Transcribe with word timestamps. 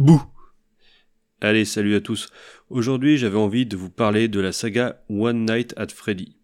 Bouh 0.00 0.22
Allez, 1.42 1.66
salut 1.66 1.94
à 1.94 2.00
tous. 2.00 2.30
Aujourd'hui, 2.70 3.18
j'avais 3.18 3.36
envie 3.36 3.66
de 3.66 3.76
vous 3.76 3.90
parler 3.90 4.28
de 4.28 4.40
la 4.40 4.50
saga 4.50 5.04
One 5.10 5.44
Night 5.44 5.74
at 5.76 5.88
Freddy. 5.88 6.38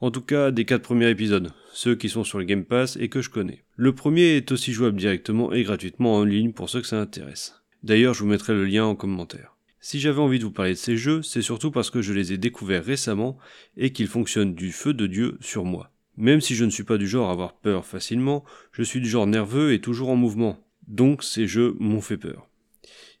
En 0.00 0.12
tout 0.12 0.20
cas, 0.20 0.52
des 0.52 0.64
quatre 0.64 0.82
premiers 0.82 1.10
épisodes, 1.10 1.52
ceux 1.72 1.96
qui 1.96 2.08
sont 2.08 2.22
sur 2.22 2.38
le 2.38 2.44
Game 2.44 2.64
Pass 2.64 2.96
et 3.00 3.08
que 3.08 3.20
je 3.20 3.30
connais. 3.30 3.64
Le 3.74 3.96
premier 3.96 4.36
est 4.36 4.52
aussi 4.52 4.72
jouable 4.72 4.96
directement 4.96 5.52
et 5.52 5.64
gratuitement 5.64 6.14
en 6.14 6.22
ligne 6.22 6.52
pour 6.52 6.70
ceux 6.70 6.82
que 6.82 6.86
ça 6.86 7.00
intéresse. 7.00 7.64
D'ailleurs, 7.82 8.14
je 8.14 8.20
vous 8.20 8.28
mettrai 8.28 8.52
le 8.52 8.64
lien 8.64 8.84
en 8.84 8.94
commentaire. 8.94 9.56
Si 9.80 9.98
j'avais 9.98 10.20
envie 10.20 10.38
de 10.38 10.44
vous 10.44 10.52
parler 10.52 10.74
de 10.74 10.78
ces 10.78 10.96
jeux, 10.96 11.20
c'est 11.22 11.42
surtout 11.42 11.72
parce 11.72 11.90
que 11.90 12.00
je 12.00 12.12
les 12.12 12.32
ai 12.32 12.38
découverts 12.38 12.84
récemment 12.84 13.38
et 13.76 13.90
qu'ils 13.90 14.06
fonctionnent 14.06 14.54
du 14.54 14.70
feu 14.70 14.94
de 14.94 15.08
Dieu 15.08 15.36
sur 15.40 15.64
moi. 15.64 15.90
Même 16.16 16.40
si 16.40 16.54
je 16.54 16.64
ne 16.64 16.70
suis 16.70 16.84
pas 16.84 16.96
du 16.96 17.08
genre 17.08 17.28
à 17.28 17.32
avoir 17.32 17.56
peur 17.56 17.86
facilement, 17.86 18.44
je 18.70 18.84
suis 18.84 19.00
du 19.00 19.08
genre 19.08 19.26
nerveux 19.26 19.72
et 19.72 19.80
toujours 19.80 20.10
en 20.10 20.16
mouvement. 20.16 20.64
Donc 20.86 21.24
ces 21.24 21.48
jeux 21.48 21.74
m'ont 21.80 22.00
fait 22.00 22.18
peur. 22.18 22.48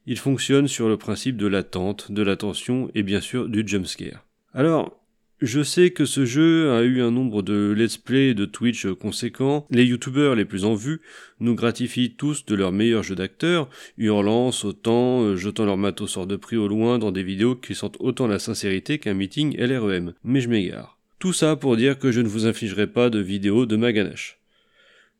Ils 0.06 0.18
fonctionnent 0.18 0.68
sur 0.68 0.88
le 0.88 0.96
principe 0.96 1.36
de 1.36 1.46
l'attente, 1.46 2.12
de 2.12 2.22
l'attention 2.22 2.90
et 2.94 3.02
bien 3.02 3.20
sûr 3.20 3.48
du 3.48 3.64
jumpscare. 3.66 4.24
Alors, 4.52 5.04
je 5.40 5.62
sais 5.62 5.90
que 5.90 6.04
ce 6.04 6.24
jeu 6.24 6.70
a 6.72 6.82
eu 6.82 7.02
un 7.02 7.10
nombre 7.10 7.42
de 7.42 7.74
let's 7.76 7.98
play 7.98 8.28
et 8.28 8.34
de 8.34 8.44
Twitch 8.44 8.86
conséquents. 8.86 9.66
Les 9.70 9.84
youtubeurs 9.84 10.34
les 10.34 10.44
plus 10.44 10.64
en 10.64 10.74
vue 10.74 11.00
nous 11.40 11.54
gratifient 11.54 12.14
tous 12.14 12.46
de 12.46 12.54
leur 12.54 12.72
meilleur 12.72 13.02
jeu 13.02 13.14
d'acteur, 13.14 13.68
hurlant, 13.98 14.52
sautant, 14.52 15.22
euh, 15.22 15.36
jetant 15.36 15.64
leur 15.64 15.76
matos 15.76 16.16
hors 16.16 16.26
de 16.26 16.36
prix 16.36 16.56
au 16.56 16.68
loin 16.68 16.98
dans 16.98 17.12
des 17.12 17.22
vidéos 17.22 17.56
qui 17.56 17.74
sentent 17.74 17.96
autant 17.98 18.26
la 18.26 18.38
sincérité 18.38 18.98
qu'un 18.98 19.14
meeting 19.14 19.56
LREM. 19.58 20.14
Mais 20.22 20.40
je 20.40 20.48
m'égare. 20.48 20.98
Tout 21.18 21.32
ça 21.32 21.56
pour 21.56 21.76
dire 21.76 21.98
que 21.98 22.12
je 22.12 22.20
ne 22.20 22.28
vous 22.28 22.46
infligerai 22.46 22.86
pas 22.86 23.10
de 23.10 23.18
vidéos 23.18 23.66
de 23.66 23.76
ma 23.76 23.92
ganache. 23.92 24.38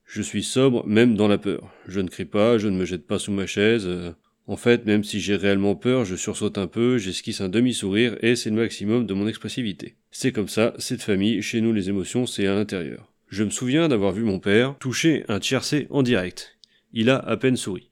Je 0.06 0.22
suis 0.22 0.42
sobre 0.42 0.86
même 0.86 1.16
dans 1.16 1.28
la 1.28 1.38
peur. 1.38 1.70
Je 1.88 2.00
ne 2.00 2.08
crie 2.08 2.24
pas, 2.24 2.56
je 2.56 2.68
ne 2.68 2.76
me 2.76 2.84
jette 2.84 3.06
pas 3.06 3.18
sous 3.18 3.32
ma 3.32 3.46
chaise. 3.46 4.14
En 4.46 4.56
fait, 4.56 4.84
même 4.84 5.04
si 5.04 5.20
j'ai 5.20 5.36
réellement 5.36 5.74
peur, 5.74 6.04
je 6.04 6.16
sursaute 6.16 6.58
un 6.58 6.66
peu, 6.66 6.98
j'esquisse 6.98 7.40
un 7.40 7.48
demi-sourire 7.48 8.16
et 8.20 8.36
c'est 8.36 8.50
le 8.50 8.56
maximum 8.56 9.06
de 9.06 9.14
mon 9.14 9.26
expressivité. 9.26 9.96
C'est 10.10 10.32
comme 10.32 10.48
ça, 10.48 10.74
cette 10.78 11.02
famille, 11.02 11.40
chez 11.40 11.62
nous 11.62 11.72
les 11.72 11.88
émotions, 11.88 12.26
c'est 12.26 12.46
à 12.46 12.54
l'intérieur. 12.54 13.10
Je 13.28 13.42
me 13.42 13.50
souviens 13.50 13.88
d'avoir 13.88 14.12
vu 14.12 14.22
mon 14.22 14.40
père 14.40 14.76
toucher 14.78 15.24
un 15.28 15.40
tiercé 15.40 15.86
en 15.88 16.02
direct. 16.02 16.58
Il 16.92 17.08
a 17.08 17.16
à 17.16 17.36
peine 17.38 17.56
souri. 17.56 17.90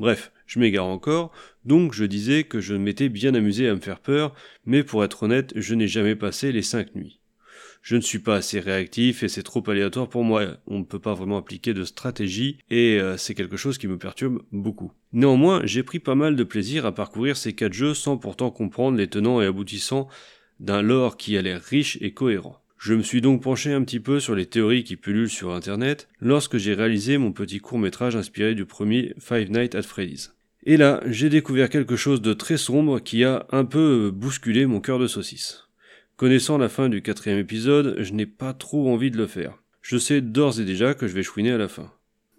Bref, 0.00 0.32
je 0.46 0.58
m'égare 0.58 0.86
encore, 0.86 1.32
donc 1.64 1.92
je 1.92 2.04
disais 2.04 2.44
que 2.44 2.60
je 2.60 2.74
m'étais 2.74 3.08
bien 3.08 3.34
amusé 3.34 3.68
à 3.68 3.74
me 3.74 3.80
faire 3.80 4.00
peur, 4.00 4.34
mais 4.66 4.82
pour 4.82 5.04
être 5.04 5.22
honnête, 5.22 5.52
je 5.54 5.74
n'ai 5.74 5.88
jamais 5.88 6.16
passé 6.16 6.50
les 6.50 6.62
cinq 6.62 6.94
nuits 6.96 7.17
je 7.82 7.96
ne 7.96 8.00
suis 8.00 8.18
pas 8.18 8.36
assez 8.36 8.60
réactif 8.60 9.22
et 9.22 9.28
c'est 9.28 9.42
trop 9.42 9.62
aléatoire 9.68 10.08
pour 10.08 10.24
moi. 10.24 10.44
On 10.66 10.78
ne 10.78 10.84
peut 10.84 10.98
pas 10.98 11.14
vraiment 11.14 11.38
appliquer 11.38 11.74
de 11.74 11.84
stratégie 11.84 12.58
et 12.70 13.00
euh, 13.00 13.16
c'est 13.16 13.34
quelque 13.34 13.56
chose 13.56 13.78
qui 13.78 13.88
me 13.88 13.98
perturbe 13.98 14.42
beaucoup. 14.52 14.92
Néanmoins, 15.12 15.62
j'ai 15.64 15.82
pris 15.82 15.98
pas 15.98 16.14
mal 16.14 16.36
de 16.36 16.44
plaisir 16.44 16.84
à 16.86 16.94
parcourir 16.94 17.36
ces 17.36 17.54
quatre 17.54 17.72
jeux 17.72 17.94
sans 17.94 18.16
pourtant 18.16 18.50
comprendre 18.50 18.98
les 18.98 19.08
tenants 19.08 19.40
et 19.40 19.46
aboutissants 19.46 20.08
d'un 20.60 20.82
lore 20.82 21.16
qui 21.16 21.36
a 21.38 21.42
l'air 21.42 21.62
riche 21.62 21.98
et 22.00 22.12
cohérent. 22.12 22.60
Je 22.78 22.94
me 22.94 23.02
suis 23.02 23.20
donc 23.20 23.42
penché 23.42 23.72
un 23.72 23.82
petit 23.82 24.00
peu 24.00 24.20
sur 24.20 24.36
les 24.36 24.46
théories 24.46 24.84
qui 24.84 24.96
pullulent 24.96 25.30
sur 25.30 25.52
internet 25.52 26.08
lorsque 26.20 26.58
j'ai 26.58 26.74
réalisé 26.74 27.18
mon 27.18 27.32
petit 27.32 27.58
court 27.58 27.78
métrage 27.78 28.14
inspiré 28.14 28.54
du 28.54 28.66
premier 28.66 29.14
Five 29.18 29.50
Nights 29.50 29.74
at 29.74 29.82
Freddy's. 29.82 30.34
Et 30.64 30.76
là, 30.76 31.00
j'ai 31.06 31.28
découvert 31.28 31.70
quelque 31.70 31.96
chose 31.96 32.22
de 32.22 32.34
très 32.34 32.56
sombre 32.56 33.00
qui 33.00 33.24
a 33.24 33.46
un 33.50 33.64
peu 33.64 34.10
bousculé 34.14 34.66
mon 34.66 34.80
cœur 34.80 34.98
de 34.98 35.06
saucisse. 35.06 35.67
Connaissant 36.18 36.58
la 36.58 36.68
fin 36.68 36.88
du 36.88 37.00
quatrième 37.00 37.38
épisode, 37.38 37.94
je 38.00 38.12
n'ai 38.12 38.26
pas 38.26 38.52
trop 38.52 38.92
envie 38.92 39.12
de 39.12 39.16
le 39.16 39.28
faire. 39.28 39.62
Je 39.82 39.98
sais 39.98 40.20
d'ores 40.20 40.58
et 40.58 40.64
déjà 40.64 40.94
que 40.94 41.06
je 41.06 41.14
vais 41.14 41.22
chouiner 41.22 41.52
à 41.52 41.58
la 41.58 41.68
fin. 41.68 41.92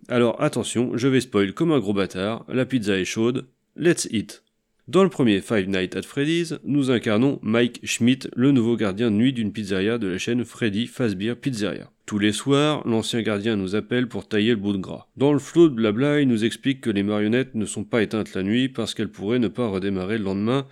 Alors 0.09 0.41
attention, 0.43 0.97
je 0.97 1.07
vais 1.07 1.21
spoil 1.21 1.53
comme 1.53 1.71
un 1.71 1.79
gros 1.79 1.93
bâtard, 1.93 2.43
la 2.49 2.65
pizza 2.65 2.99
est 2.99 3.05
chaude, 3.05 3.47
let's 3.77 4.05
eat. 4.11 4.43
Dans 4.89 5.03
le 5.03 5.09
premier 5.09 5.39
Five 5.39 5.69
Nights 5.69 5.95
at 5.95 6.01
Freddy's, 6.01 6.55
nous 6.65 6.91
incarnons 6.91 7.39
Mike 7.41 7.79
Schmidt, 7.85 8.27
le 8.35 8.51
nouveau 8.51 8.75
gardien 8.75 9.11
de 9.11 9.15
nuit 9.15 9.31
d'une 9.31 9.53
pizzeria 9.53 9.97
de 9.97 10.07
la 10.07 10.17
chaîne 10.17 10.43
Freddy 10.43 10.85
Fazbear 10.85 11.37
Pizzeria. 11.37 11.89
Tous 12.05 12.19
les 12.19 12.33
soirs, 12.33 12.85
l'ancien 12.85 13.21
gardien 13.21 13.55
nous 13.55 13.75
appelle 13.75 14.09
pour 14.09 14.27
tailler 14.27 14.49
le 14.49 14.57
bout 14.57 14.73
de 14.73 14.79
gras. 14.79 15.07
Dans 15.15 15.31
le 15.31 15.39
flot 15.39 15.69
de 15.69 15.75
blabla, 15.75 16.19
il 16.19 16.27
nous 16.27 16.43
explique 16.43 16.81
que 16.81 16.89
les 16.89 17.03
marionnettes 17.03 17.55
ne 17.55 17.65
sont 17.65 17.85
pas 17.85 18.01
éteintes 18.01 18.33
la 18.33 18.43
nuit 18.43 18.67
parce 18.67 18.93
qu'elles 18.93 19.11
pourraient 19.11 19.39
ne 19.39 19.47
pas 19.47 19.67
redémarrer 19.67 20.17
le 20.17 20.25
lendemain 20.25 20.67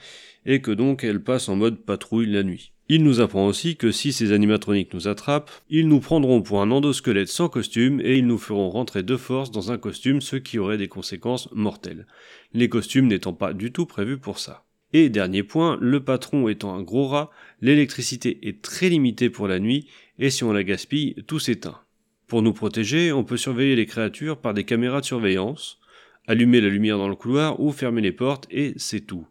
et 0.47 0.61
que 0.61 0.71
donc 0.71 1.03
elles 1.03 1.21
passent 1.21 1.49
en 1.49 1.55
mode 1.55 1.77
patrouille 1.83 2.31
la 2.31 2.41
nuit. 2.41 2.71
Il 2.89 3.03
nous 3.03 3.19
apprend 3.19 3.45
aussi 3.45 3.75
que 3.75 3.91
si 3.91 4.13
ces 4.13 4.31
animatroniques 4.31 4.93
nous 4.93 5.09
attrapent, 5.09 5.51
ils 5.69 5.89
nous 5.89 5.99
prendront 5.99 6.41
pour 6.41 6.61
un 6.61 6.71
endosquelette 6.71 7.27
sans 7.27 7.49
costume 7.49 7.99
et 8.01 8.17
ils 8.17 8.25
nous 8.25 8.37
feront 8.37 8.69
rentrer 8.69 9.03
de 9.03 9.17
force 9.17 9.51
dans 9.51 9.73
un 9.73 9.77
costume, 9.77 10.21
ce 10.21 10.37
qui 10.37 10.57
aurait 10.57 10.77
des 10.77 10.87
conséquences 10.87 11.49
mortelles. 11.51 12.07
Les 12.53 12.69
costumes 12.69 13.07
n'étant 13.07 13.33
pas 13.33 13.53
du 13.53 13.73
tout 13.73 13.85
prévus 13.85 14.17
pour 14.17 14.39
ça. 14.39 14.63
Et 14.93 15.09
dernier 15.09 15.43
point, 15.43 15.77
le 15.81 16.01
patron 16.01 16.47
étant 16.47 16.73
un 16.73 16.81
gros 16.81 17.07
rat, 17.07 17.29
l'électricité 17.59 18.47
est 18.47 18.61
très 18.61 18.87
limitée 18.87 19.29
pour 19.29 19.49
la 19.49 19.59
nuit 19.59 19.87
et 20.17 20.29
si 20.29 20.45
on 20.45 20.53
la 20.53 20.63
gaspille, 20.63 21.15
tout 21.27 21.39
s'éteint. 21.39 21.81
Pour 22.25 22.41
nous 22.41 22.53
protéger, 22.53 23.11
on 23.11 23.25
peut 23.25 23.35
surveiller 23.35 23.75
les 23.75 23.85
créatures 23.85 24.37
par 24.37 24.53
des 24.53 24.63
caméras 24.63 25.01
de 25.01 25.05
surveillance, 25.05 25.79
allumer 26.25 26.61
la 26.61 26.69
lumière 26.69 26.97
dans 26.97 27.09
le 27.09 27.15
couloir 27.15 27.59
ou 27.59 27.73
fermer 27.73 28.01
les 28.01 28.13
portes 28.13 28.47
et 28.49 28.73
c'est 28.77 29.01
tout. 29.01 29.27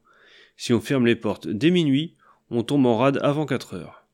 Si 0.56 0.72
on 0.72 0.81
ferme 0.81 1.06
les 1.06 1.17
portes 1.17 1.49
dès 1.49 1.71
minuit, 1.71 2.15
on 2.50 2.62
tombe 2.62 2.87
en 2.87 2.97
rade 2.97 3.19
avant 3.22 3.47
4 3.47 3.75
heures. 3.75 4.06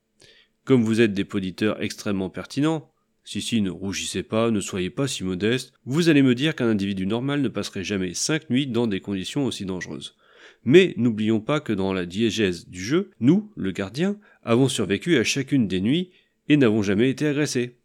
Comme 0.65 0.83
vous 0.85 1.01
êtes 1.01 1.15
des 1.15 1.25
poditeurs 1.25 1.83
extrêmement 1.83 2.31
pertinents, 2.31 2.93
si 3.25 3.41
si, 3.41 3.61
ne 3.61 3.71
rougissez 3.71 4.23
pas, 4.23 4.51
ne 4.51 4.61
soyez 4.61 4.91
pas 4.91 5.07
si 5.07 5.23
modeste, 5.23 5.73
vous 5.85 6.09
allez 6.09 6.23
me 6.23 6.35
dire 6.35 6.57
qu'un 6.57 6.69
individu 6.69 7.07
normal 7.07 7.41
ne 7.41 7.49
passerait 7.49 7.85
jamais 7.85 8.15
5 8.15 8.51
nuits 8.51 8.67
dans 8.67 8.87
des 8.87 9.01
conditions 9.01 9.47
aussi 9.47 9.65
dangereuses. 9.65 10.17
Mais 10.65 10.95
n'oublions 10.97 11.41
pas 11.41 11.61
que 11.61 11.73
dans 11.73 11.93
la 11.93 12.07
diégèse 12.07 12.69
du 12.69 12.83
jeu, 12.83 13.11
nous, 13.21 13.53
le 13.57 13.71
gardien, 13.71 14.19
avons 14.43 14.69
survécu 14.69 15.17
à 15.19 15.25
chacune 15.25 15.69
des 15.69 15.81
nuits 15.81 16.11
et 16.49 16.57
n'avons 16.57 16.83
jamais 16.83 17.11
été 17.11 17.27
agressés. 17.27 17.77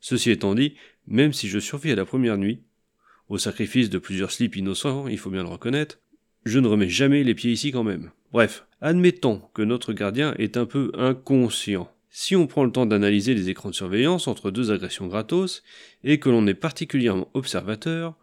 Ceci 0.00 0.30
étant 0.30 0.54
dit, 0.54 0.74
même 1.06 1.32
si 1.32 1.48
je 1.48 1.58
survis 1.58 1.92
à 1.92 1.96
la 1.96 2.04
première 2.04 2.38
nuit, 2.38 2.62
au 3.28 3.38
sacrifice 3.38 3.90
de 3.90 3.98
plusieurs 3.98 4.30
slips 4.30 4.56
innocents, 4.56 5.08
il 5.08 5.18
faut 5.18 5.30
bien 5.30 5.42
le 5.42 5.48
reconnaître, 5.48 5.98
je 6.44 6.58
ne 6.58 6.68
remets 6.68 6.88
jamais 6.88 7.22
les 7.24 7.34
pieds 7.34 7.52
ici 7.52 7.72
quand 7.72 7.84
même. 7.84 8.10
Bref, 8.32 8.66
admettons 8.80 9.42
que 9.54 9.62
notre 9.62 9.92
gardien 9.92 10.34
est 10.38 10.56
un 10.56 10.66
peu 10.66 10.90
inconscient. 10.94 11.90
Si 12.10 12.36
on 12.36 12.46
prend 12.46 12.64
le 12.64 12.72
temps 12.72 12.86
d'analyser 12.86 13.34
les 13.34 13.48
écrans 13.48 13.70
de 13.70 13.74
surveillance 13.74 14.28
entre 14.28 14.50
deux 14.50 14.70
agressions 14.70 15.06
gratos, 15.06 15.62
et 16.04 16.18
que 16.18 16.28
l'on 16.28 16.46
est 16.46 16.54
particulièrement 16.54 17.28
observateur, 17.34 18.14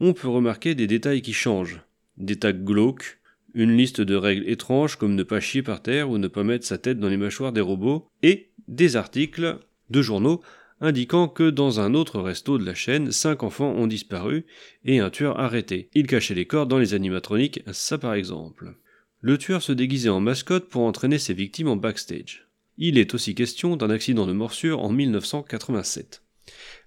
on 0.00 0.12
peut 0.12 0.28
remarquer 0.28 0.74
des 0.74 0.86
détails 0.86 1.22
qui 1.22 1.32
changent. 1.32 1.82
Des 2.16 2.36
tags 2.36 2.52
glauques, 2.52 3.18
une 3.54 3.76
liste 3.76 4.00
de 4.00 4.14
règles 4.14 4.48
étranges 4.48 4.96
comme 4.96 5.14
ne 5.14 5.22
pas 5.22 5.40
chier 5.40 5.62
par 5.62 5.82
terre 5.82 6.10
ou 6.10 6.18
ne 6.18 6.28
pas 6.28 6.42
mettre 6.42 6.66
sa 6.66 6.78
tête 6.78 6.98
dans 6.98 7.08
les 7.08 7.16
mâchoires 7.16 7.52
des 7.52 7.60
robots, 7.60 8.08
et 8.22 8.50
des 8.66 8.96
articles 8.96 9.58
de 9.90 10.02
journaux 10.02 10.40
indiquant 10.80 11.28
que 11.28 11.50
dans 11.50 11.80
un 11.80 11.94
autre 11.94 12.20
resto 12.20 12.58
de 12.58 12.64
la 12.64 12.74
chaîne, 12.74 13.12
cinq 13.12 13.42
enfants 13.42 13.72
ont 13.72 13.86
disparu 13.86 14.44
et 14.84 14.98
un 14.98 15.10
tueur 15.10 15.38
arrêté. 15.38 15.88
Il 15.94 16.06
cachait 16.06 16.34
les 16.34 16.46
corps 16.46 16.66
dans 16.66 16.78
les 16.78 16.94
animatroniques, 16.94 17.62
ça 17.72 17.98
par 17.98 18.14
exemple. 18.14 18.76
Le 19.20 19.38
tueur 19.38 19.62
se 19.62 19.72
déguisait 19.72 20.10
en 20.10 20.20
mascotte 20.20 20.68
pour 20.68 20.82
entraîner 20.82 21.18
ses 21.18 21.34
victimes 21.34 21.68
en 21.68 21.76
backstage. 21.76 22.46
Il 22.76 22.98
est 22.98 23.14
aussi 23.14 23.34
question 23.34 23.76
d'un 23.76 23.90
accident 23.90 24.26
de 24.26 24.32
morsure 24.32 24.80
en 24.80 24.90
1987. 24.90 26.22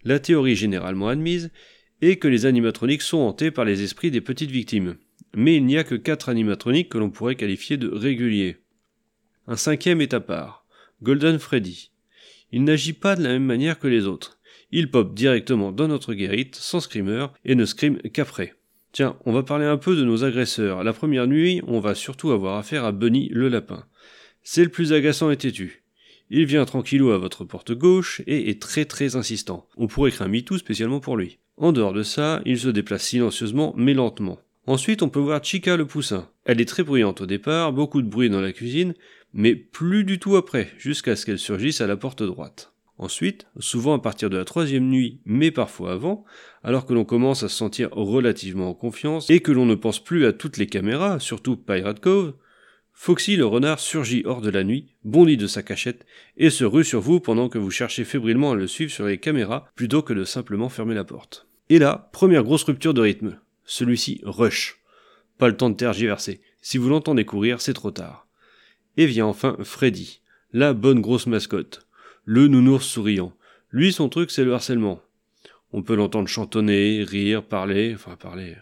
La 0.03 0.19
théorie 0.19 0.55
généralement 0.55 1.07
admise 1.07 1.49
est 2.01 2.17
que 2.17 2.27
les 2.27 2.45
animatroniques 2.45 3.01
sont 3.01 3.17
hantés 3.17 3.51
par 3.51 3.65
les 3.65 3.81
esprits 3.81 4.11
des 4.11 4.21
petites 4.21 4.51
victimes. 4.51 4.97
Mais 5.35 5.55
il 5.55 5.65
n'y 5.65 5.77
a 5.77 5.83
que 5.83 5.95
quatre 5.95 6.29
animatroniques 6.29 6.89
que 6.89 6.97
l'on 6.97 7.09
pourrait 7.09 7.35
qualifier 7.35 7.77
de 7.77 7.87
réguliers. 7.87 8.57
Un 9.47 9.55
cinquième 9.55 10.01
est 10.01 10.13
à 10.13 10.19
part, 10.19 10.65
Golden 11.01 11.39
Freddy, 11.39 11.91
il 12.51 12.63
n'agit 12.63 12.93
pas 12.93 13.15
de 13.15 13.23
la 13.23 13.29
même 13.29 13.45
manière 13.45 13.79
que 13.79 13.87
les 13.87 14.05
autres. 14.05 14.39
Il 14.71 14.91
pop 14.91 15.13
directement 15.13 15.71
dans 15.71 15.87
notre 15.87 16.13
guérite, 16.13 16.55
sans 16.55 16.79
screamer, 16.79 17.27
et 17.45 17.55
ne 17.55 17.65
scream 17.65 17.97
qu'après. 18.13 18.55
Tiens, 18.91 19.17
on 19.25 19.31
va 19.31 19.43
parler 19.43 19.65
un 19.65 19.77
peu 19.77 19.95
de 19.95 20.03
nos 20.03 20.23
agresseurs. 20.23 20.83
La 20.83 20.93
première 20.93 21.27
nuit, 21.27 21.61
on 21.67 21.79
va 21.79 21.95
surtout 21.95 22.31
avoir 22.31 22.57
affaire 22.57 22.83
à 22.83 22.91
Bunny 22.91 23.29
le 23.31 23.47
lapin. 23.47 23.85
C'est 24.43 24.63
le 24.63 24.69
plus 24.69 24.93
agaçant 24.93 25.29
et 25.29 25.37
têtu. 25.37 25.83
Il 26.29 26.45
vient 26.45 26.65
tranquillou 26.65 27.11
à 27.11 27.17
votre 27.17 27.45
porte 27.45 27.71
gauche 27.71 28.21
et 28.27 28.49
est 28.49 28.61
très 28.61 28.85
très 28.85 29.15
insistant. 29.15 29.67
On 29.77 29.87
pourrait 29.87 30.11
créer 30.11 30.27
un 30.27 30.29
MeToo 30.29 30.57
spécialement 30.57 30.99
pour 30.99 31.15
lui. 31.15 31.39
En 31.55 31.71
dehors 31.71 31.93
de 31.93 32.03
ça, 32.03 32.41
il 32.45 32.59
se 32.59 32.67
déplace 32.69 33.03
silencieusement 33.03 33.73
mais 33.77 33.93
lentement. 33.93 34.39
Ensuite, 34.67 35.01
on 35.01 35.07
peut 35.07 35.19
voir 35.19 35.41
Chica 35.41 35.77
le 35.77 35.87
poussin. 35.87 36.29
Elle 36.43 36.59
est 36.59 36.65
très 36.65 36.83
bruyante 36.83 37.21
au 37.21 37.25
départ, 37.25 37.71
beaucoup 37.71 38.01
de 38.01 38.09
bruit 38.09 38.29
dans 38.29 38.41
la 38.41 38.51
cuisine, 38.51 38.95
mais 39.33 39.55
plus 39.55 40.03
du 40.03 40.19
tout 40.19 40.35
après, 40.35 40.73
jusqu'à 40.77 41.15
ce 41.15 41.25
qu'elle 41.25 41.39
surgisse 41.39 41.79
à 41.79 41.87
la 41.87 41.95
porte 41.95 42.21
droite. 42.21 42.73
Ensuite, 42.97 43.47
souvent 43.59 43.93
à 43.93 43.99
partir 43.99 44.29
de 44.29 44.37
la 44.37 44.43
troisième 44.43 44.89
nuit, 44.89 45.21
mais 45.25 45.51
parfois 45.51 45.93
avant, 45.93 46.25
alors 46.63 46.85
que 46.85 46.93
l'on 46.93 47.05
commence 47.05 47.43
à 47.43 47.47
se 47.47 47.55
sentir 47.55 47.91
relativement 47.91 48.69
en 48.69 48.73
confiance 48.73 49.29
et 49.29 49.39
que 49.39 49.53
l'on 49.53 49.65
ne 49.65 49.75
pense 49.75 50.03
plus 50.03 50.25
à 50.25 50.33
toutes 50.33 50.57
les 50.57 50.67
caméras, 50.67 51.19
surtout 51.19 51.55
Pirate 51.55 52.01
Cove, 52.01 52.33
Foxy 52.91 53.35
le 53.37 53.45
renard 53.45 53.79
surgit 53.79 54.23
hors 54.25 54.41
de 54.41 54.49
la 54.49 54.63
nuit, 54.63 54.95
bondit 55.05 55.37
de 55.37 55.47
sa 55.47 55.63
cachette 55.63 56.05
et 56.35 56.49
se 56.49 56.65
rue 56.65 56.83
sur 56.83 56.99
vous 56.99 57.19
pendant 57.19 57.47
que 57.47 57.59
vous 57.59 57.71
cherchez 57.71 58.03
fébrilement 58.03 58.51
à 58.51 58.55
le 58.55 58.67
suivre 58.67 58.91
sur 58.91 59.05
les 59.05 59.19
caméras 59.19 59.69
plutôt 59.75 60.01
que 60.01 60.13
de 60.13 60.23
simplement 60.23 60.67
fermer 60.67 60.95
la 60.95 61.03
porte. 61.03 61.47
Et 61.69 61.77
là, 61.77 62.09
première 62.11 62.43
grosse 62.43 62.63
rupture 62.63 62.95
de 62.95 63.01
rythme. 63.01 63.37
Celui-ci 63.67 64.21
rush. 64.23 64.79
Pas 65.37 65.49
le 65.49 65.57
temps 65.57 65.69
de 65.69 65.75
tergiverser. 65.75 66.41
Si 66.61 66.79
vous 66.79 66.89
l'entendez 66.89 67.25
courir, 67.25 67.61
c'est 67.61 67.73
trop 67.73 67.91
tard. 67.91 68.25
Et 68.95 69.05
vient 69.05 69.27
enfin 69.27 69.57
Freddy, 69.63 70.21
la 70.53 70.73
bonne 70.73 71.01
grosse 71.01 71.27
mascotte. 71.27 71.85
Le 72.25 72.47
nounours 72.47 72.85
souriant. 72.85 73.33
Lui, 73.69 73.91
son 73.91 74.09
truc, 74.09 74.31
c'est 74.31 74.45
le 74.45 74.53
harcèlement. 74.53 75.01
On 75.73 75.83
peut 75.83 75.95
l'entendre 75.95 76.29
chantonner, 76.29 77.03
rire, 77.03 77.43
parler, 77.43 77.93
enfin 77.93 78.15
parler. 78.15 78.55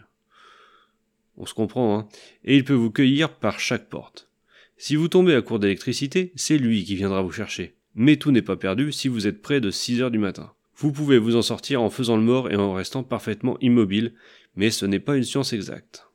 On 1.36 1.46
se 1.46 1.54
comprend, 1.54 1.98
hein. 1.98 2.08
Et 2.44 2.56
il 2.56 2.64
peut 2.64 2.74
vous 2.74 2.90
cueillir 2.90 3.32
par 3.32 3.60
chaque 3.60 3.88
porte. 3.88 4.28
Si 4.76 4.96
vous 4.96 5.08
tombez 5.08 5.34
à 5.34 5.42
court 5.42 5.60
d'électricité, 5.60 6.32
c'est 6.34 6.58
lui 6.58 6.84
qui 6.84 6.96
viendra 6.96 7.22
vous 7.22 7.32
chercher. 7.32 7.76
Mais 7.94 8.16
tout 8.16 8.32
n'est 8.32 8.42
pas 8.42 8.56
perdu 8.56 8.90
si 8.90 9.06
vous 9.06 9.28
êtes 9.28 9.40
près 9.40 9.60
de 9.60 9.70
6 9.70 10.02
heures 10.02 10.10
du 10.10 10.18
matin. 10.18 10.52
Vous 10.76 10.92
pouvez 10.92 11.18
vous 11.18 11.36
en 11.36 11.42
sortir 11.42 11.82
en 11.82 11.88
faisant 11.88 12.16
le 12.16 12.22
mort 12.22 12.50
et 12.50 12.56
en 12.56 12.74
restant 12.74 13.02
parfaitement 13.02 13.56
immobile, 13.60 14.14
mais 14.56 14.70
ce 14.70 14.84
n'est 14.84 15.00
pas 15.00 15.16
une 15.16 15.24
science 15.24 15.54
exacte. 15.54 16.06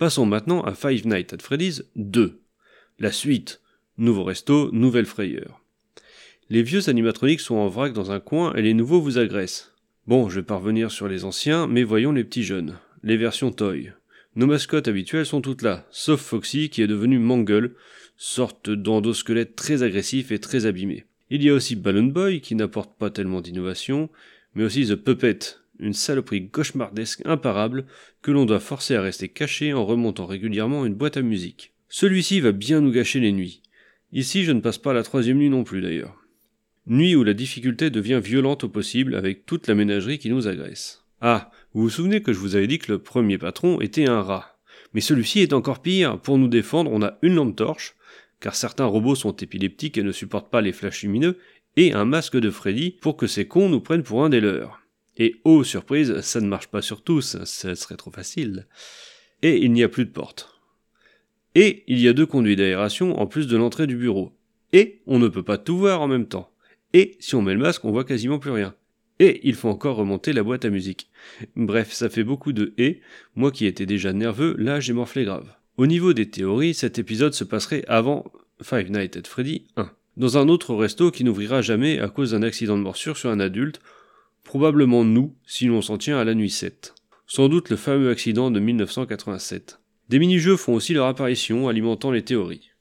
Passons 0.00 0.24
maintenant 0.24 0.62
à 0.62 0.72
Five 0.72 1.06
Nights 1.06 1.34
at 1.34 1.42
Freddy's 1.42 1.84
2. 1.94 2.40
La 3.00 3.12
suite. 3.12 3.60
Nouveau 3.98 4.24
resto, 4.24 4.72
nouvelle 4.72 5.04
frayeur. 5.04 5.60
Les 6.48 6.62
vieux 6.62 6.88
animatroniques 6.88 7.40
sont 7.40 7.56
en 7.56 7.68
vrac 7.68 7.92
dans 7.92 8.10
un 8.10 8.18
coin 8.18 8.54
et 8.54 8.62
les 8.62 8.72
nouveaux 8.72 9.02
vous 9.02 9.18
agressent. 9.18 9.74
Bon, 10.06 10.30
je 10.30 10.40
vais 10.40 10.46
parvenir 10.46 10.90
sur 10.90 11.06
les 11.06 11.26
anciens, 11.26 11.66
mais 11.66 11.82
voyons 11.82 12.12
les 12.12 12.24
petits 12.24 12.44
jeunes. 12.44 12.78
Les 13.02 13.18
versions 13.18 13.52
Toy. 13.52 13.92
Nos 14.36 14.46
mascottes 14.46 14.88
habituelles 14.88 15.26
sont 15.26 15.42
toutes 15.42 15.60
là, 15.60 15.86
sauf 15.90 16.22
Foxy 16.22 16.70
qui 16.70 16.80
est 16.80 16.86
devenu 16.86 17.18
Mangle, 17.18 17.74
sorte 18.16 18.70
d'endosquelette 18.70 19.54
très 19.54 19.82
agressif 19.82 20.32
et 20.32 20.38
très 20.38 20.64
abîmé. 20.64 21.04
Il 21.28 21.42
y 21.42 21.50
a 21.50 21.54
aussi 21.54 21.76
Balloon 21.76 22.04
Boy 22.04 22.40
qui 22.40 22.54
n'apporte 22.54 22.96
pas 22.96 23.10
tellement 23.10 23.42
d'innovation, 23.42 24.08
mais 24.54 24.64
aussi 24.64 24.86
The 24.86 24.94
Puppet, 24.94 25.40
une 25.80 25.94
saloperie 25.94 26.48
cauchemardesque 26.48 27.22
imparable 27.24 27.86
que 28.22 28.30
l'on 28.30 28.44
doit 28.44 28.60
forcer 28.60 28.94
à 28.94 29.02
rester 29.02 29.28
caché 29.28 29.72
en 29.72 29.84
remontant 29.84 30.26
régulièrement 30.26 30.86
une 30.86 30.94
boîte 30.94 31.16
à 31.16 31.22
musique. 31.22 31.72
Celui-ci 31.88 32.40
va 32.40 32.52
bien 32.52 32.80
nous 32.80 32.92
gâcher 32.92 33.20
les 33.20 33.32
nuits. 33.32 33.62
Ici, 34.12 34.44
je 34.44 34.52
ne 34.52 34.60
passe 34.60 34.78
pas 34.78 34.92
la 34.92 35.02
troisième 35.02 35.38
nuit 35.38 35.50
non 35.50 35.64
plus 35.64 35.80
d'ailleurs. 35.80 36.16
Nuit 36.86 37.14
où 37.16 37.24
la 37.24 37.34
difficulté 37.34 37.90
devient 37.90 38.20
violente 38.22 38.64
au 38.64 38.68
possible 38.68 39.14
avec 39.14 39.46
toute 39.46 39.66
la 39.68 39.74
ménagerie 39.74 40.18
qui 40.18 40.30
nous 40.30 40.48
agresse. 40.48 41.04
Ah, 41.20 41.50
vous 41.74 41.82
vous 41.82 41.90
souvenez 41.90 42.22
que 42.22 42.32
je 42.32 42.38
vous 42.38 42.56
avais 42.56 42.66
dit 42.66 42.78
que 42.78 42.92
le 42.92 42.98
premier 42.98 43.38
patron 43.38 43.80
était 43.80 44.08
un 44.08 44.22
rat. 44.22 44.58
Mais 44.94 45.00
celui-ci 45.00 45.40
est 45.40 45.52
encore 45.52 45.82
pire. 45.82 46.18
Pour 46.18 46.38
nous 46.38 46.48
défendre, 46.48 46.90
on 46.92 47.02
a 47.02 47.18
une 47.22 47.34
lampe 47.34 47.56
torche, 47.56 47.94
car 48.40 48.54
certains 48.54 48.86
robots 48.86 49.14
sont 49.14 49.36
épileptiques 49.36 49.98
et 49.98 50.02
ne 50.02 50.12
supportent 50.12 50.50
pas 50.50 50.62
les 50.62 50.72
flashs 50.72 51.02
lumineux, 51.02 51.38
et 51.76 51.92
un 51.92 52.04
masque 52.04 52.36
de 52.36 52.50
Freddy 52.50 52.90
pour 52.90 53.16
que 53.16 53.26
ces 53.26 53.46
cons 53.46 53.68
nous 53.68 53.80
prennent 53.80 54.02
pour 54.02 54.24
un 54.24 54.28
des 54.28 54.40
leurs. 54.40 54.79
Et 55.16 55.40
oh 55.44 55.64
surprise, 55.64 56.20
ça 56.20 56.40
ne 56.40 56.48
marche 56.48 56.68
pas 56.68 56.82
sur 56.82 57.02
tous, 57.02 57.36
ce 57.44 57.74
serait 57.74 57.96
trop 57.96 58.10
facile. 58.10 58.66
Et 59.42 59.62
il 59.62 59.72
n'y 59.72 59.82
a 59.82 59.88
plus 59.88 60.04
de 60.04 60.10
porte. 60.10 60.60
Et 61.54 61.84
il 61.88 61.98
y 61.98 62.08
a 62.08 62.12
deux 62.12 62.26
conduits 62.26 62.56
d'aération 62.56 63.20
en 63.20 63.26
plus 63.26 63.46
de 63.46 63.56
l'entrée 63.56 63.86
du 63.86 63.96
bureau. 63.96 64.32
Et 64.72 65.00
on 65.06 65.18
ne 65.18 65.28
peut 65.28 65.42
pas 65.42 65.58
tout 65.58 65.78
voir 65.78 66.00
en 66.00 66.08
même 66.08 66.26
temps. 66.26 66.52
Et 66.92 67.16
si 67.20 67.34
on 67.34 67.42
met 67.42 67.54
le 67.54 67.60
masque, 67.60 67.84
on 67.84 67.90
voit 67.90 68.04
quasiment 68.04 68.38
plus 68.38 68.50
rien. 68.50 68.74
Et 69.18 69.40
il 69.42 69.54
faut 69.54 69.68
encore 69.68 69.96
remonter 69.96 70.32
la 70.32 70.42
boîte 70.42 70.64
à 70.64 70.70
musique. 70.70 71.10
Bref, 71.54 71.92
ça 71.92 72.08
fait 72.08 72.24
beaucoup 72.24 72.52
de 72.52 72.72
et. 72.78 73.00
Moi 73.34 73.50
qui 73.50 73.66
étais 73.66 73.86
déjà 73.86 74.12
nerveux, 74.12 74.56
là 74.58 74.80
j'ai 74.80 74.92
morflé 74.92 75.24
grave. 75.24 75.52
Au 75.76 75.86
niveau 75.86 76.12
des 76.12 76.30
théories, 76.30 76.74
cet 76.74 76.98
épisode 76.98 77.34
se 77.34 77.44
passerait 77.44 77.84
avant 77.86 78.24
Five 78.62 78.90
Nights 78.90 79.16
at 79.16 79.28
Freddy 79.28 79.66
1. 79.76 79.90
Dans 80.16 80.38
un 80.38 80.48
autre 80.48 80.74
resto 80.74 81.10
qui 81.10 81.24
n'ouvrira 81.24 81.62
jamais 81.62 81.98
à 82.00 82.08
cause 82.08 82.32
d'un 82.32 82.42
accident 82.42 82.76
de 82.76 82.82
morsure 82.82 83.16
sur 83.16 83.30
un 83.30 83.40
adulte, 83.40 83.80
Probablement 84.50 85.04
nous, 85.04 85.36
si 85.46 85.66
l'on 85.66 85.80
s'en 85.80 85.96
tient 85.96 86.18
à 86.18 86.24
la 86.24 86.34
nuit 86.34 86.50
7. 86.50 86.96
Sans 87.28 87.48
doute 87.48 87.70
le 87.70 87.76
fameux 87.76 88.10
accident 88.10 88.50
de 88.50 88.58
1987. 88.58 89.78
Des 90.08 90.18
mini-jeux 90.18 90.56
font 90.56 90.74
aussi 90.74 90.92
leur 90.92 91.06
apparition, 91.06 91.68
alimentant 91.68 92.10
les 92.10 92.24
théories. 92.24 92.72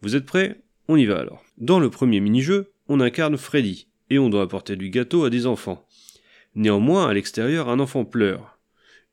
Vous 0.00 0.14
êtes 0.14 0.26
prêts? 0.26 0.60
On 0.86 0.94
y 0.94 1.06
va 1.06 1.18
alors. 1.18 1.42
Dans 1.56 1.80
le 1.80 1.90
premier 1.90 2.20
mini-jeu, 2.20 2.70
on 2.86 3.00
incarne 3.00 3.36
Freddy, 3.36 3.88
et 4.10 4.20
on 4.20 4.30
doit 4.30 4.42
apporter 4.42 4.76
du 4.76 4.90
gâteau 4.90 5.24
à 5.24 5.30
des 5.30 5.44
enfants. 5.44 5.84
Néanmoins, 6.54 7.08
à 7.08 7.14
l'extérieur, 7.14 7.68
un 7.68 7.80
enfant 7.80 8.04
pleure. 8.04 8.60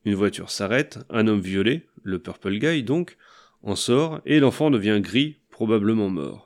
Une 0.06 0.14
voiture 0.14 0.52
s'arrête, 0.52 1.00
un 1.10 1.28
homme 1.28 1.42
violet, 1.42 1.88
le 2.04 2.20
Purple 2.20 2.60
Guy 2.60 2.84
donc, 2.84 3.18
en 3.64 3.76
sort, 3.76 4.22
et 4.28 4.40
l'enfant 4.40 4.70
devient 4.70 5.00
gris, 5.02 5.40
probablement 5.50 6.12
mort. 6.12 6.45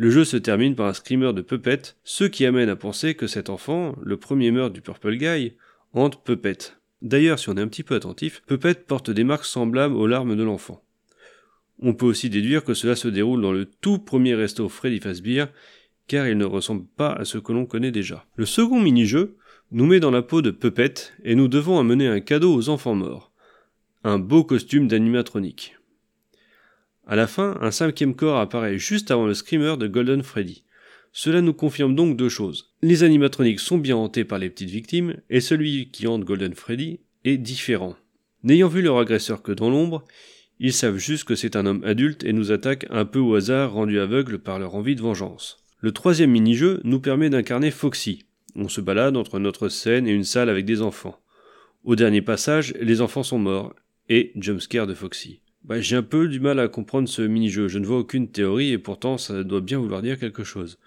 Le 0.00 0.08
jeu 0.08 0.24
se 0.24 0.38
termine 0.38 0.76
par 0.76 0.86
un 0.86 0.94
screamer 0.94 1.34
de 1.34 1.42
Puppet, 1.42 1.82
ce 2.04 2.24
qui 2.24 2.46
amène 2.46 2.70
à 2.70 2.74
penser 2.74 3.14
que 3.14 3.26
cet 3.26 3.50
enfant, 3.50 3.94
le 4.02 4.16
premier 4.16 4.50
meurtre 4.50 4.72
du 4.72 4.80
Purple 4.80 5.16
Guy, 5.16 5.52
hante 5.92 6.24
Puppet. 6.24 6.56
D'ailleurs, 7.02 7.38
si 7.38 7.50
on 7.50 7.56
est 7.58 7.60
un 7.60 7.68
petit 7.68 7.82
peu 7.82 7.96
attentif, 7.96 8.40
Puppet 8.46 8.76
porte 8.76 9.10
des 9.10 9.24
marques 9.24 9.44
semblables 9.44 9.94
aux 9.94 10.06
larmes 10.06 10.36
de 10.36 10.42
l'enfant. 10.42 10.82
On 11.80 11.92
peut 11.92 12.06
aussi 12.06 12.30
déduire 12.30 12.64
que 12.64 12.72
cela 12.72 12.96
se 12.96 13.08
déroule 13.08 13.42
dans 13.42 13.52
le 13.52 13.66
tout 13.66 13.98
premier 13.98 14.34
resto 14.34 14.70
Freddy 14.70 15.00
Fazbear, 15.00 15.48
car 16.06 16.26
il 16.26 16.38
ne 16.38 16.46
ressemble 16.46 16.86
pas 16.96 17.12
à 17.12 17.26
ce 17.26 17.36
que 17.36 17.52
l'on 17.52 17.66
connaît 17.66 17.92
déjà. 17.92 18.24
Le 18.36 18.46
second 18.46 18.80
mini-jeu 18.80 19.36
nous 19.70 19.84
met 19.84 20.00
dans 20.00 20.10
la 20.10 20.22
peau 20.22 20.40
de 20.40 20.50
Puppet 20.50 20.94
et 21.24 21.34
nous 21.34 21.46
devons 21.46 21.78
amener 21.78 22.08
un 22.08 22.20
cadeau 22.20 22.54
aux 22.54 22.70
enfants 22.70 22.94
morts. 22.94 23.32
Un 24.02 24.18
beau 24.18 24.44
costume 24.44 24.88
d'animatronique. 24.88 25.76
À 27.10 27.16
la 27.16 27.26
fin, 27.26 27.58
un 27.60 27.72
cinquième 27.72 28.14
corps 28.14 28.38
apparaît 28.38 28.78
juste 28.78 29.10
avant 29.10 29.26
le 29.26 29.34
screamer 29.34 29.76
de 29.76 29.88
Golden 29.88 30.22
Freddy. 30.22 30.62
Cela 31.10 31.40
nous 31.40 31.52
confirme 31.52 31.96
donc 31.96 32.16
deux 32.16 32.28
choses. 32.28 32.72
Les 32.82 33.02
animatroniques 33.02 33.58
sont 33.58 33.78
bien 33.78 33.96
hantés 33.96 34.22
par 34.22 34.38
les 34.38 34.48
petites 34.48 34.70
victimes, 34.70 35.16
et 35.28 35.40
celui 35.40 35.90
qui 35.90 36.06
hante 36.06 36.22
Golden 36.22 36.54
Freddy 36.54 37.00
est 37.24 37.36
différent. 37.36 37.96
N'ayant 38.44 38.68
vu 38.68 38.80
leur 38.80 38.96
agresseur 38.96 39.42
que 39.42 39.50
dans 39.50 39.70
l'ombre, 39.70 40.04
ils 40.60 40.72
savent 40.72 40.98
juste 40.98 41.24
que 41.24 41.34
c'est 41.34 41.56
un 41.56 41.66
homme 41.66 41.82
adulte 41.82 42.22
et 42.22 42.32
nous 42.32 42.52
attaquent 42.52 42.86
un 42.90 43.04
peu 43.04 43.18
au 43.18 43.34
hasard 43.34 43.72
rendu 43.72 43.98
aveugle 43.98 44.38
par 44.38 44.60
leur 44.60 44.76
envie 44.76 44.94
de 44.94 45.02
vengeance. 45.02 45.64
Le 45.80 45.90
troisième 45.90 46.30
mini-jeu 46.30 46.80
nous 46.84 47.00
permet 47.00 47.28
d'incarner 47.28 47.72
Foxy. 47.72 48.24
On 48.54 48.68
se 48.68 48.80
balade 48.80 49.16
entre 49.16 49.40
notre 49.40 49.68
scène 49.68 50.06
et 50.06 50.12
une 50.12 50.22
salle 50.22 50.48
avec 50.48 50.64
des 50.64 50.80
enfants. 50.80 51.18
Au 51.82 51.96
dernier 51.96 52.22
passage, 52.22 52.72
les 52.80 53.00
enfants 53.00 53.24
sont 53.24 53.40
morts, 53.40 53.74
et 54.08 54.30
jumpscare 54.36 54.86
de 54.86 54.94
Foxy. 54.94 55.40
Bah, 55.64 55.80
j'ai 55.80 55.96
un 55.96 56.02
peu 56.02 56.28
du 56.28 56.40
mal 56.40 56.58
à 56.58 56.68
comprendre 56.68 57.08
ce 57.08 57.22
mini-jeu, 57.22 57.68
je 57.68 57.78
ne 57.78 57.86
vois 57.86 57.98
aucune 57.98 58.28
théorie 58.28 58.72
et 58.72 58.78
pourtant 58.78 59.18
ça 59.18 59.44
doit 59.44 59.60
bien 59.60 59.78
vouloir 59.78 60.02
dire 60.02 60.18
quelque 60.18 60.44
chose. 60.44 60.78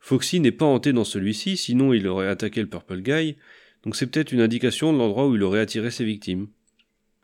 Foxy 0.00 0.40
n'est 0.40 0.52
pas 0.52 0.66
hanté 0.66 0.92
dans 0.92 1.04
celui-ci, 1.04 1.56
sinon 1.56 1.92
il 1.92 2.06
aurait 2.06 2.28
attaqué 2.28 2.60
le 2.60 2.68
Purple 2.68 3.00
Guy, 3.00 3.36
donc 3.84 3.96
c'est 3.96 4.06
peut-être 4.06 4.32
une 4.32 4.40
indication 4.40 4.92
de 4.92 4.98
l'endroit 4.98 5.26
où 5.26 5.34
il 5.34 5.42
aurait 5.42 5.60
attiré 5.60 5.90
ses 5.90 6.04
victimes. 6.04 6.48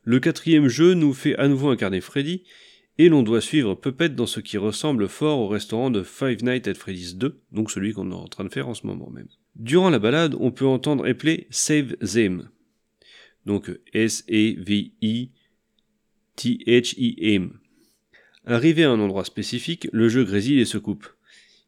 Le 0.03 0.19
quatrième 0.19 0.69
jeu 0.69 0.95
nous 0.95 1.13
fait 1.13 1.37
à 1.37 1.47
nouveau 1.47 1.69
incarner 1.69 2.01
Freddy, 2.01 2.43
et 2.97 3.09
l'on 3.09 3.23
doit 3.23 3.41
suivre 3.41 3.75
Puppet 3.75 4.11
dans 4.11 4.27
ce 4.27 4.41
qui 4.41 4.57
ressemble 4.57 5.09
fort 5.09 5.41
au 5.41 5.49
restaurant 5.49 5.91
de 5.91 6.03
Five 6.03 6.45
Nights 6.45 6.69
at 6.69 6.75
Freddy's 6.75 7.17
2, 7.17 7.41
donc 7.53 7.71
celui 7.71 7.93
qu'on 7.93 8.11
est 8.11 8.15
en 8.15 8.29
train 8.29 8.45
de 8.45 8.53
faire 8.53 8.69
en 8.69 8.75
ce 8.75 8.87
moment 8.87 9.11
même. 9.11 9.29
Durant 9.57 9.91
la 9.91 9.99
balade, 9.99 10.37
on 10.39 10.51
peut 10.51 10.67
entendre 10.67 11.07
appeler 11.07 11.47
Save 11.51 11.97
Them. 11.97 12.49
Donc 13.47 13.71
S-A-V-I-T-H-I-M. 16.37 17.53
Arrivé 18.47 18.85
à 18.85 18.91
un 18.91 19.01
endroit 19.01 19.25
spécifique, 19.25 19.89
le 19.93 20.09
jeu 20.09 20.25
grésille 20.25 20.61
et 20.61 20.65
se 20.65 20.79
coupe. 20.79 21.07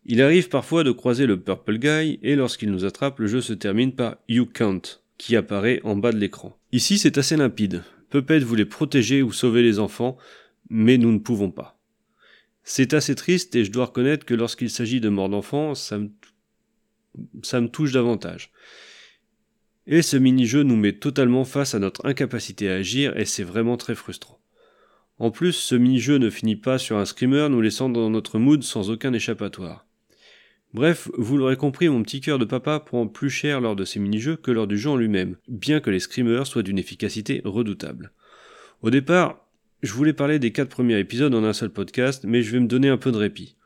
Il 0.04 0.22
arrive 0.22 0.48
parfois 0.48 0.84
de 0.84 0.92
croiser 0.92 1.26
le 1.26 1.40
Purple 1.40 1.78
Guy, 1.78 2.18
et 2.22 2.36
lorsqu'il 2.36 2.70
nous 2.70 2.84
attrape, 2.84 3.18
le 3.18 3.26
jeu 3.26 3.40
se 3.40 3.52
termine 3.52 3.92
par 3.92 4.16
You 4.28 4.46
Can't, 4.46 4.82
qui 5.18 5.36
apparaît 5.36 5.80
en 5.84 5.96
bas 5.96 6.12
de 6.12 6.18
l'écran. 6.18 6.56
Ici, 6.72 6.98
c'est 6.98 7.18
assez 7.18 7.36
limpide. 7.36 7.82
Puppet 8.10 8.40
voulait 8.40 8.66
protéger 8.66 9.22
ou 9.22 9.32
sauver 9.32 9.62
les 9.62 9.78
enfants, 9.78 10.16
mais 10.68 10.98
nous 10.98 11.12
ne 11.12 11.18
pouvons 11.18 11.50
pas. 11.50 11.78
C'est 12.62 12.94
assez 12.94 13.14
triste 13.14 13.54
et 13.56 13.64
je 13.64 13.72
dois 13.72 13.86
reconnaître 13.86 14.26
que 14.26 14.34
lorsqu'il 14.34 14.70
s'agit 14.70 15.00
de 15.00 15.08
mort 15.08 15.28
d'enfants, 15.28 15.74
ça 15.74 15.98
me, 15.98 16.10
ça 17.42 17.60
me 17.60 17.68
touche 17.68 17.92
davantage. 17.92 18.52
Et 19.86 20.02
ce 20.02 20.16
mini-jeu 20.16 20.64
nous 20.64 20.76
met 20.76 20.92
totalement 20.92 21.44
face 21.44 21.74
à 21.74 21.78
notre 21.78 22.04
incapacité 22.04 22.68
à 22.68 22.74
agir 22.74 23.16
et 23.16 23.24
c'est 23.24 23.44
vraiment 23.44 23.76
très 23.76 23.94
frustrant. 23.94 24.35
En 25.18 25.30
plus, 25.30 25.52
ce 25.52 25.74
mini-jeu 25.74 26.18
ne 26.18 26.28
finit 26.28 26.56
pas 26.56 26.78
sur 26.78 26.98
un 26.98 27.06
screamer 27.06 27.48
nous 27.48 27.60
laissant 27.60 27.88
dans 27.88 28.10
notre 28.10 28.38
mood 28.38 28.62
sans 28.62 28.90
aucun 28.90 29.12
échappatoire. 29.12 29.86
Bref, 30.74 31.08
vous 31.16 31.38
l'aurez 31.38 31.56
compris, 31.56 31.88
mon 31.88 32.02
petit 32.02 32.20
cœur 32.20 32.38
de 32.38 32.44
papa 32.44 32.80
prend 32.80 33.06
plus 33.06 33.30
cher 33.30 33.62
lors 33.62 33.76
de 33.76 33.84
ces 33.86 33.98
mini-jeux 33.98 34.36
que 34.36 34.50
lors 34.50 34.66
du 34.66 34.76
jeu 34.76 34.90
en 34.90 34.96
lui-même, 34.96 35.36
bien 35.48 35.80
que 35.80 35.88
les 35.88 36.00
screamers 36.00 36.46
soient 36.46 36.62
d'une 36.62 36.78
efficacité 36.78 37.40
redoutable. 37.44 38.12
Au 38.82 38.90
départ, 38.90 39.46
je 39.82 39.92
voulais 39.94 40.12
parler 40.12 40.38
des 40.38 40.52
quatre 40.52 40.68
premiers 40.68 40.98
épisodes 40.98 41.34
en 41.34 41.44
un 41.44 41.54
seul 41.54 41.70
podcast, 41.70 42.24
mais 42.26 42.42
je 42.42 42.52
vais 42.52 42.60
me 42.60 42.66
donner 42.66 42.88
un 42.88 42.98
peu 42.98 43.10
de 43.10 43.16
répit. 43.16 43.56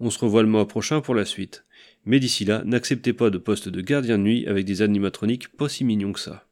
On 0.00 0.08
se 0.08 0.18
revoit 0.18 0.42
le 0.42 0.48
mois 0.48 0.66
prochain 0.66 1.02
pour 1.02 1.14
la 1.14 1.26
suite. 1.26 1.64
Mais 2.06 2.18
d'ici 2.18 2.44
là, 2.44 2.62
n'acceptez 2.64 3.12
pas 3.12 3.30
de 3.30 3.38
poste 3.38 3.68
de 3.68 3.80
gardien 3.80 4.18
de 4.18 4.22
nuit 4.22 4.46
avec 4.46 4.64
des 4.64 4.82
animatroniques 4.82 5.48
pas 5.48 5.68
si 5.68 5.84
mignons 5.84 6.12
que 6.12 6.20
ça. 6.20 6.46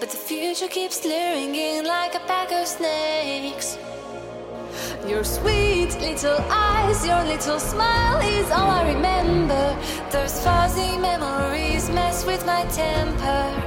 But 0.00 0.10
the 0.10 0.16
future 0.16 0.68
keeps 0.68 1.04
luring 1.04 1.54
in 1.54 1.84
like 1.84 2.14
a 2.14 2.20
pack 2.20 2.50
of 2.52 2.66
snakes. 2.66 3.78
Your 5.06 5.24
sweet 5.24 5.90
little 6.00 6.38
eyes, 6.50 7.06
your 7.06 7.22
little 7.24 7.60
smile 7.60 8.20
is 8.20 8.50
all 8.50 8.70
I 8.70 8.92
remember. 8.92 9.76
Those 10.10 10.42
fuzzy 10.42 10.98
memories 10.98 11.88
mess 11.90 12.24
with 12.26 12.44
my 12.46 12.64
temper. 12.66 13.62